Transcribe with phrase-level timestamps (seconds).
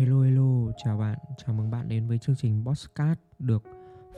[0.00, 3.62] Hello hello, chào bạn, chào mừng bạn đến với chương trình Bosscat được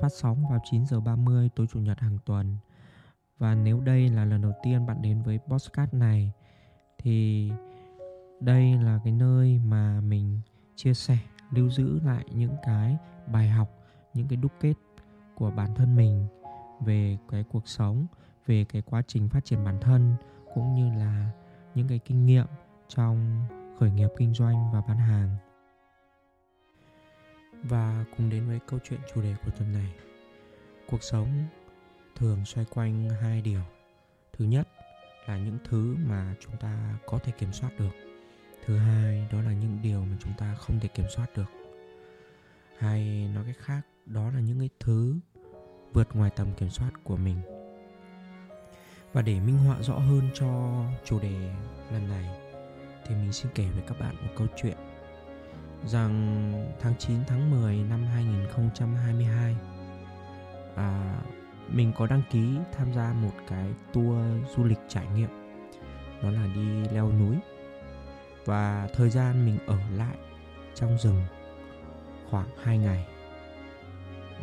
[0.00, 2.56] phát sóng vào 9 giờ 30 tối chủ nhật hàng tuần.
[3.38, 6.32] Và nếu đây là lần đầu tiên bạn đến với Bosscat này
[6.98, 7.50] thì
[8.40, 10.40] đây là cái nơi mà mình
[10.76, 11.18] chia sẻ,
[11.50, 12.96] lưu giữ lại những cái
[13.32, 13.68] bài học,
[14.14, 14.74] những cái đúc kết
[15.34, 16.26] của bản thân mình
[16.80, 18.06] về cái cuộc sống,
[18.46, 20.14] về cái quá trình phát triển bản thân
[20.54, 21.30] cũng như là
[21.74, 22.46] những cái kinh nghiệm
[22.88, 23.44] trong
[23.78, 25.36] khởi nghiệp kinh doanh và bán hàng
[27.62, 29.94] và cùng đến với câu chuyện chủ đề của tuần này.
[30.86, 31.28] Cuộc sống
[32.16, 33.62] thường xoay quanh hai điều.
[34.32, 34.68] Thứ nhất
[35.26, 37.90] là những thứ mà chúng ta có thể kiểm soát được.
[38.66, 41.50] Thứ hai, đó là những điều mà chúng ta không thể kiểm soát được.
[42.78, 45.18] Hay nói cách khác, đó là những cái thứ
[45.92, 47.40] vượt ngoài tầm kiểm soát của mình.
[49.12, 51.54] Và để minh họa rõ hơn cho chủ đề
[51.92, 52.40] lần này,
[53.06, 54.76] thì mình xin kể với các bạn một câu chuyện
[55.86, 59.56] rằng tháng 9 tháng 10 năm 2022
[60.76, 61.20] à,
[61.68, 64.18] mình có đăng ký tham gia một cái tour
[64.56, 65.42] du lịch trải nghiệm
[66.22, 67.36] đó là đi leo núi.
[68.44, 70.16] Và thời gian mình ở lại
[70.74, 71.22] trong rừng
[72.30, 73.06] khoảng 2 ngày.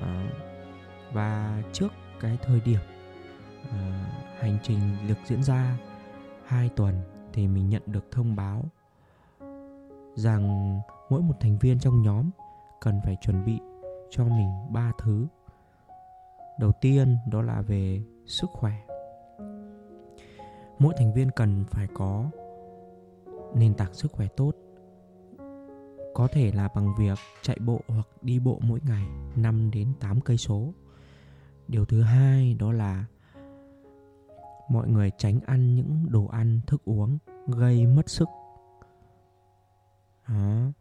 [0.01, 0.29] À,
[1.13, 2.79] và trước cái thời điểm
[3.71, 4.05] à,
[4.39, 5.77] hành trình được diễn ra
[6.45, 7.01] 2 tuần
[7.33, 8.71] thì mình nhận được thông báo
[10.19, 12.29] rằng mỗi một thành viên trong nhóm
[12.81, 13.59] cần phải chuẩn bị
[14.09, 15.27] cho mình ba thứ
[16.59, 18.73] đầu tiên đó là về sức khỏe
[20.79, 22.25] mỗi thành viên cần phải có
[23.55, 24.51] nền tảng sức khỏe tốt
[26.13, 30.21] có thể là bằng việc chạy bộ hoặc đi bộ mỗi ngày 5 đến 8
[30.21, 30.73] cây số.
[31.67, 33.05] Điều thứ hai đó là
[34.69, 38.29] mọi người tránh ăn những đồ ăn, thức uống gây mất sức.
[40.29, 40.71] Đó.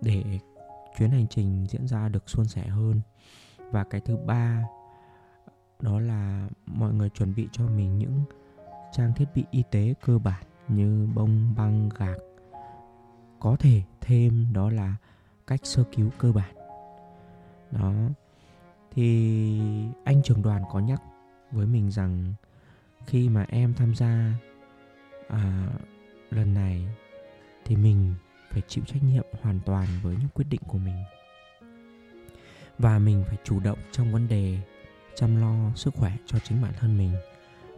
[0.00, 0.38] Để
[0.98, 3.00] chuyến hành trình diễn ra được suôn sẻ hơn.
[3.58, 4.64] Và cái thứ ba
[5.80, 8.24] đó là mọi người chuẩn bị cho mình những
[8.92, 12.16] trang thiết bị y tế cơ bản như bông băng gạc.
[13.40, 14.96] Có thể thêm đó là
[15.46, 16.54] cách sơ cứu cơ bản.
[17.70, 17.92] Đó.
[18.90, 19.60] Thì
[20.04, 21.02] anh trưởng đoàn có nhắc
[21.50, 22.34] với mình rằng
[23.06, 24.32] khi mà em tham gia
[25.28, 25.68] à,
[26.30, 26.88] lần này
[27.64, 28.14] thì mình
[28.50, 31.04] phải chịu trách nhiệm hoàn toàn với những quyết định của mình.
[32.78, 34.58] Và mình phải chủ động trong vấn đề
[35.14, 37.14] chăm lo sức khỏe cho chính bản thân mình.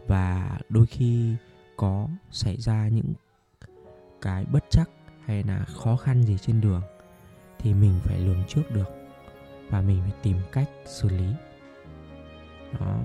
[0.07, 1.35] Và đôi khi
[1.77, 3.13] có xảy ra những
[4.21, 4.89] cái bất chắc
[5.25, 6.81] hay là khó khăn gì trên đường
[7.59, 8.89] thì mình phải lường trước được
[9.69, 11.33] và mình phải tìm cách xử lý.
[12.79, 12.99] Đó.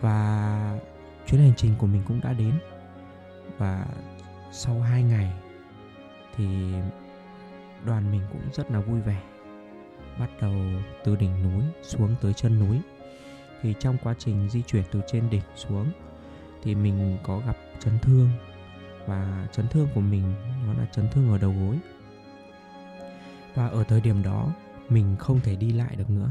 [0.00, 0.80] Và
[1.26, 2.58] chuyến hành trình của mình cũng đã đến.
[3.58, 3.86] Và
[4.52, 5.32] sau 2 ngày
[6.36, 6.46] thì
[7.84, 9.22] đoàn mình cũng rất là vui vẻ.
[10.18, 10.54] Bắt đầu
[11.04, 12.80] từ đỉnh núi xuống tới chân núi.
[13.62, 15.86] Thì trong quá trình di chuyển từ trên đỉnh xuống,
[16.62, 18.28] thì mình có gặp chấn thương.
[19.06, 20.34] Và chấn thương của mình,
[20.66, 21.78] nó là chấn thương ở đầu gối.
[23.54, 24.52] Và ở thời điểm đó,
[24.88, 26.30] mình không thể đi lại được nữa.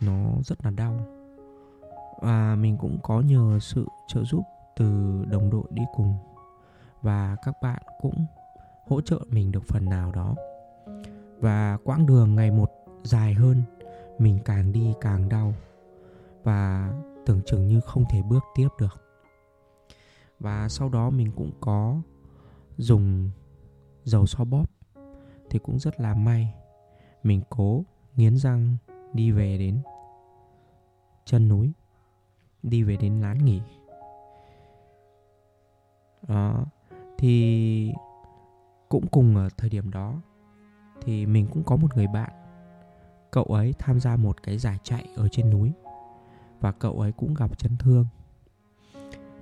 [0.00, 1.06] Nó rất là đau.
[2.20, 4.42] Và mình cũng có nhờ sự trợ giúp
[4.76, 6.14] từ đồng đội đi cùng.
[7.02, 8.26] Và các bạn cũng
[8.86, 10.34] hỗ trợ mình được phần nào đó.
[11.38, 12.70] Và quãng đường ngày một
[13.02, 13.62] dài hơn,
[14.18, 15.54] mình càng đi càng đau
[16.42, 16.92] và
[17.26, 19.02] tưởng chừng như không thể bước tiếp được.
[20.40, 22.00] Và sau đó mình cũng có
[22.76, 23.30] dùng
[24.04, 24.64] dầu xoa bóp,
[25.50, 26.54] thì cũng rất là may
[27.22, 27.84] mình cố
[28.16, 28.76] nghiến răng
[29.12, 29.82] đi về đến
[31.24, 31.72] chân núi,
[32.62, 33.60] đi về đến lán nghỉ.
[36.28, 36.64] Đó,
[37.18, 37.92] thì
[38.90, 40.14] cũng cùng ở thời điểm đó,
[41.02, 42.30] thì mình cũng có một người bạn.
[43.30, 45.72] Cậu ấy tham gia một cái giải chạy ở trên núi,
[46.60, 48.06] và cậu ấy cũng gặp chấn thương.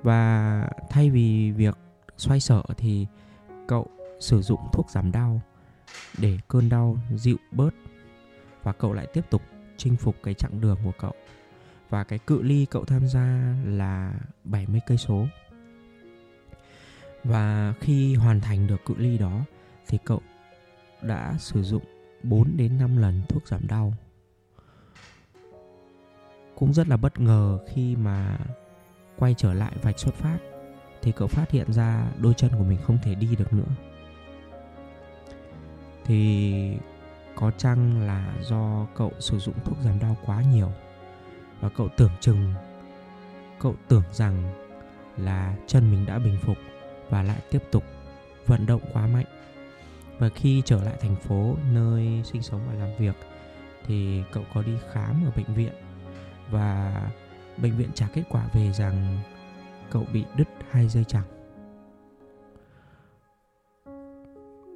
[0.02, 1.78] Và thay vì việc
[2.16, 3.06] xoay sở thì
[3.68, 3.86] cậu
[4.20, 5.40] sử dụng thuốc giảm đau
[6.18, 7.74] để cơn đau dịu bớt,
[8.62, 9.42] và cậu lại tiếp tục
[9.76, 11.12] chinh phục cái chặng đường của cậu.
[11.90, 14.14] Và cái cự ly cậu tham gia là
[14.44, 15.26] 70 cây số
[17.24, 19.40] và khi hoàn thành được cự ly đó,
[19.88, 20.20] thì cậu
[21.02, 21.82] đã sử dụng
[22.22, 23.94] 4 đến 5 lần thuốc giảm đau.
[26.54, 28.38] Cũng rất là bất ngờ khi mà
[29.16, 30.38] quay trở lại vạch xuất phát,
[31.02, 33.74] thì cậu phát hiện ra đôi chân của mình không thể đi được nữa.
[36.04, 36.72] Thì
[37.34, 40.72] có chăng là do cậu sử dụng thuốc giảm đau quá nhiều
[41.60, 42.54] và cậu tưởng chừng,
[43.60, 44.54] cậu tưởng rằng
[45.16, 46.56] là chân mình đã bình phục
[47.10, 47.84] và lại tiếp tục
[48.46, 49.26] vận động quá mạnh.
[50.18, 53.16] Và khi trở lại thành phố nơi sinh sống và làm việc,
[53.86, 55.72] thì cậu có đi khám ở bệnh viện.
[56.50, 57.02] Và
[57.56, 59.18] bệnh viện trả kết quả về rằng
[59.90, 61.24] cậu bị đứt hai dây chẳng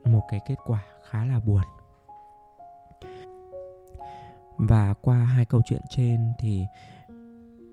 [0.04, 1.62] một cái kết quả khá là buồn.
[4.56, 6.66] Và qua hai câu chuyện trên thì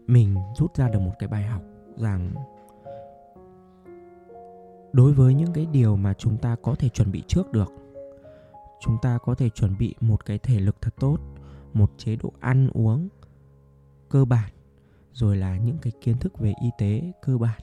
[0.07, 1.61] mình rút ra được một cái bài học
[1.97, 2.33] rằng
[4.93, 7.73] đối với những cái điều mà chúng ta có thể chuẩn bị trước được.
[8.81, 11.17] Chúng ta có thể chuẩn bị một cái thể lực thật tốt,
[11.73, 13.07] một chế độ ăn uống
[14.09, 14.51] cơ bản,
[15.13, 17.61] rồi là những cái kiến thức về y tế cơ bản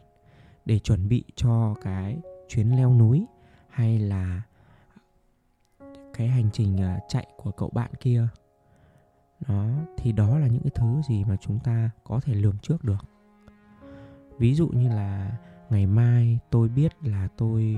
[0.65, 2.19] để chuẩn bị cho cái
[2.49, 3.27] chuyến leo núi
[3.69, 4.43] hay là
[6.15, 8.29] cái hành trình à, chạy của cậu bạn kia.
[9.49, 12.85] Đó, thì đó là những cái thứ gì mà chúng ta có thể lường trước
[12.85, 13.05] được.
[14.39, 15.37] Ví dụ như là
[15.71, 17.77] ngày mai tôi biết là tôi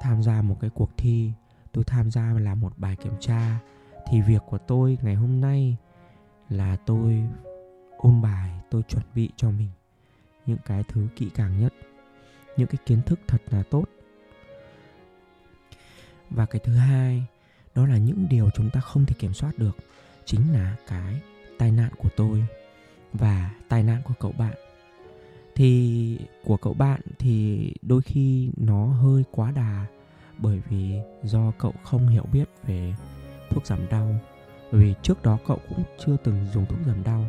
[0.00, 1.32] tham gia một cái cuộc thi,
[1.72, 3.58] tôi tham gia là một bài kiểm tra.
[4.06, 5.76] Thì việc của tôi ngày hôm nay
[6.48, 7.22] là tôi
[7.96, 9.70] ôn bài, tôi chuẩn bị cho mình
[10.46, 11.74] những cái thứ kỹ càng nhất,
[12.56, 13.84] những cái kiến thức thật là tốt.
[16.30, 17.26] Và cái thứ hai,
[17.74, 19.76] đó là những điều chúng ta không thể kiểm soát được
[20.24, 21.20] chính là cái
[21.58, 22.44] tai nạn của tôi
[23.12, 24.54] và tai nạn của cậu bạn
[25.54, 29.86] thì của cậu bạn thì đôi khi nó hơi quá đà,
[30.38, 32.94] bởi vì do cậu không hiểu biết về
[33.50, 34.14] thuốc giảm đau,
[34.72, 37.26] bởi vì trước đó cậu cũng chưa từng dùng thuốc giảm đau.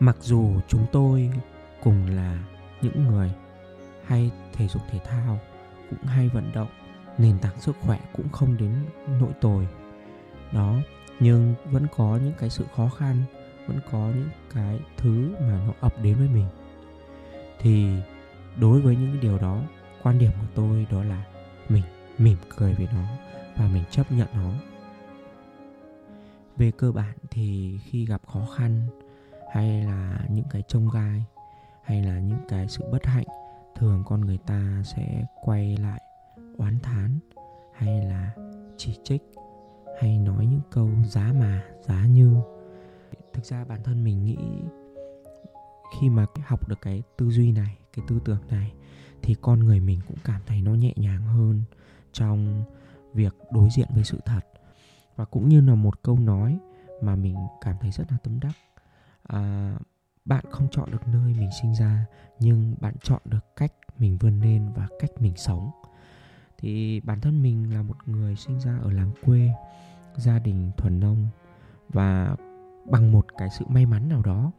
[0.00, 1.30] Mặc dù chúng tôi
[1.82, 2.44] cùng là
[2.82, 3.32] những người
[4.04, 5.38] hay thể dục thể thao,
[5.90, 6.68] cũng hay vận động,
[7.18, 8.72] nền tảng sức khỏe cũng không đến
[9.20, 9.68] nỗi tồi.
[10.52, 10.76] Đó,
[11.20, 13.24] nhưng vẫn có những cái sự khó khăn
[13.70, 16.46] vẫn có những cái thứ mà nó ập đến với mình.
[17.60, 17.86] Thì
[18.60, 19.62] đối với những cái điều đó,
[20.02, 21.24] quan điểm của tôi đó là
[21.68, 21.84] mình
[22.18, 23.04] mỉm cười về nó
[23.56, 24.52] và mình chấp nhận nó.
[26.56, 28.88] Về cơ bản thì khi gặp khó khăn
[29.52, 31.24] hay là những cái trông gai
[31.84, 33.26] hay là những cái sự bất hạnh,
[33.76, 36.00] thường con người ta sẽ quay lại
[36.58, 37.18] oán thán
[37.74, 38.30] hay là
[38.76, 39.22] chỉ trích
[40.00, 42.36] hay nói những câu giá mà giá như
[43.40, 44.36] thực ra bản thân mình nghĩ
[46.00, 48.72] khi mà học được cái tư duy này cái tư tưởng này
[49.22, 51.62] thì con người mình cũng cảm thấy nó nhẹ nhàng hơn
[52.12, 52.64] trong
[53.14, 54.40] việc đối diện với sự thật.
[55.16, 56.58] Và cũng như là một câu nói
[57.02, 58.52] mà mình cảm thấy rất là tâm đắc
[59.22, 59.74] à,
[60.24, 62.06] bạn không chọn được nơi mình sinh ra
[62.40, 65.70] nhưng bạn chọn được cách mình vươn lên và cách mình sống.
[66.58, 69.50] Thì bản thân mình là một người sinh ra ở làng quê
[70.16, 71.26] gia đình thuần nông
[71.88, 72.36] và
[72.84, 74.52] bằng một cái sự may mắn nào đó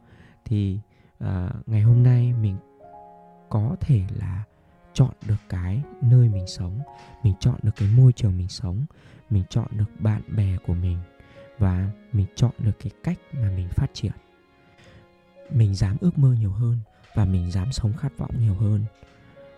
[0.44, 0.80] thì
[1.24, 1.28] uh,
[1.68, 2.56] ngày hôm nay mình
[3.48, 4.44] có thể là
[4.92, 6.80] chọn được cái nơi mình sống
[7.22, 8.86] mình chọn được cái môi trường mình sống
[9.30, 10.98] mình chọn được bạn bè của mình
[11.58, 14.12] và mình chọn được cái cách mà mình phát triển.
[15.50, 16.78] Mình dám ước mơ nhiều hơn
[17.14, 18.84] và mình dám sống khát vọng nhiều hơn.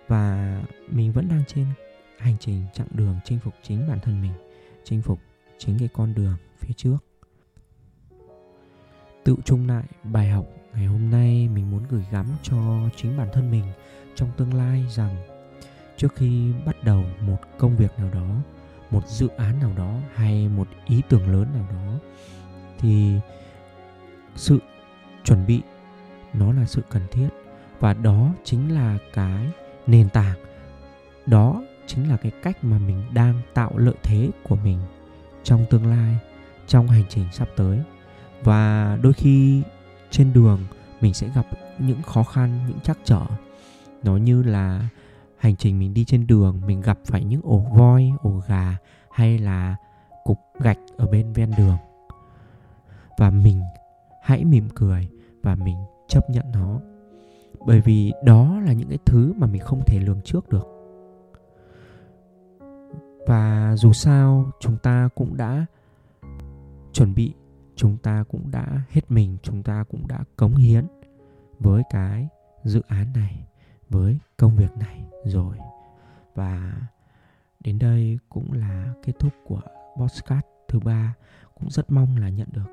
[0.08, 1.66] Và mình vẫn đang trên
[2.18, 4.32] hành trình chặng đường chinh phục chính bản thân mình
[4.84, 5.18] chinh phục
[5.58, 6.96] chính cái con đường phía trước
[9.24, 12.56] tự chung lại bài học ngày hôm nay mình muốn gửi gắm cho
[12.96, 13.64] chính bản thân mình
[14.14, 15.16] trong tương lai rằng
[15.96, 18.26] trước khi bắt đầu một công việc nào đó,
[18.90, 21.98] một dự án nào đó hay một ý tưởng lớn nào đó,
[22.78, 23.12] thì
[24.36, 24.58] sự
[25.24, 25.60] chuẩn bị
[26.32, 27.28] nó là sự cần thiết
[27.80, 29.50] và đó chính là cái
[29.86, 30.38] nền tảng,
[31.26, 34.78] đó chính là cái cách mà mình đang tạo lợi thế của mình
[35.42, 36.18] trong tương lai,
[36.66, 37.80] trong hành trình sắp tới
[38.44, 39.62] và đôi khi
[40.10, 40.60] trên đường
[41.00, 41.46] mình sẽ gặp
[41.78, 43.22] những khó khăn, những trắc trở.
[44.02, 44.88] Nó như là
[45.36, 48.76] hành trình mình đi trên đường, mình gặp phải những ổ voi, ổ gà
[49.10, 49.76] hay là
[50.24, 51.76] cục gạch ở bên ven đường.
[53.18, 53.62] Và mình
[54.22, 55.08] hãy mỉm cười
[55.42, 55.76] và mình
[56.08, 56.80] chấp nhận nó,
[57.66, 60.68] bởi vì đó là những cái thứ mà mình không thể lường trước được.
[63.26, 65.66] Và dù sao, chúng ta cũng đã
[66.92, 67.32] chuẩn bị
[67.76, 70.86] chúng ta cũng đã hết mình, chúng ta cũng đã cống hiến
[71.58, 72.28] với cái
[72.64, 73.46] dự án này,
[73.88, 75.56] với công việc này rồi.
[76.34, 76.72] Và
[77.60, 79.60] đến đây cũng là kết thúc của
[79.96, 81.14] podcast thứ ba.
[81.54, 82.70] Cũng rất mong là nhận được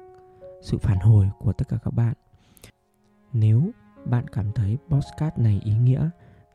[0.61, 2.13] sự phản hồi của tất cả các bạn.
[3.33, 3.71] Nếu
[4.05, 6.09] bạn cảm thấy podcast này ý nghĩa,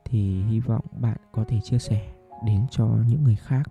[0.05, 2.13] thì hy vọng bạn có thể chia sẻ
[2.45, 3.63] đến cho những người khác.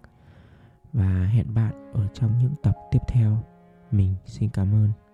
[0.93, 3.43] Và hẹn bạn ở trong những tập tiếp theo
[3.91, 5.04] mình xin cảm ơn.